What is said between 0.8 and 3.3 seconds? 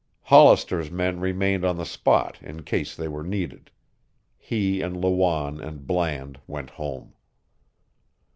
men remained on the spot in case they were